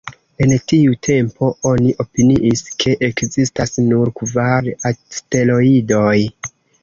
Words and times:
En 0.43 0.53
tiu 0.71 0.93
tempo, 1.07 1.49
oni 1.71 1.91
opiniis 2.03 2.63
ke 2.85 2.95
ekzistas 3.09 3.77
nur 3.91 4.13
kvar 4.21 4.71
asteroidoj. 4.93 6.19